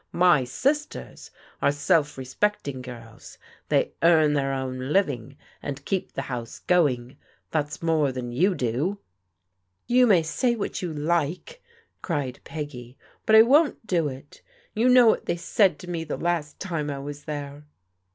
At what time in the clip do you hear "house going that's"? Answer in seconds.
6.23-7.83